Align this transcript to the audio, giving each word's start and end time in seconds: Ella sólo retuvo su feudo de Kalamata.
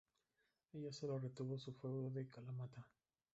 Ella 0.73 0.91
sólo 0.91 1.19
retuvo 1.19 1.59
su 1.59 1.73
feudo 1.73 2.09
de 2.09 2.27
Kalamata. 2.27 2.87